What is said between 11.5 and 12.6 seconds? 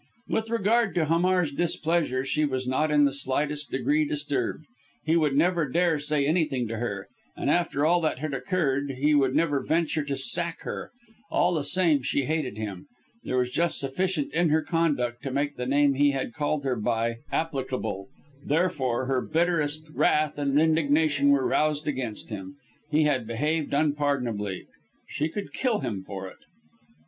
the same she hated